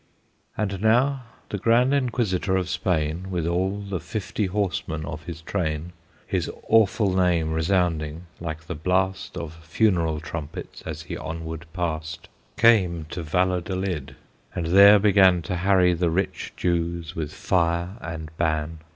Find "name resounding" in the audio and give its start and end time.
7.15-8.23